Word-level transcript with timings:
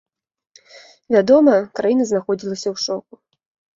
Вядома, 1.15 1.53
краіна 1.81 2.03
знаходзілася 2.13 2.61
ў 2.73 2.87
шоку. 2.89 3.13